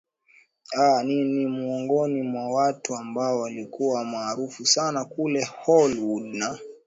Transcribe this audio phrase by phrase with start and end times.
[0.83, 6.59] aa ni ni ni miongoni mwa watu ambao walikuwa maarufu sana kule holywood na